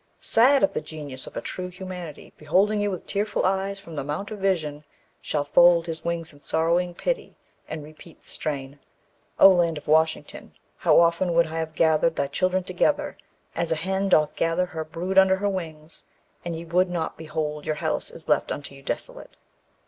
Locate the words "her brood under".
14.65-15.35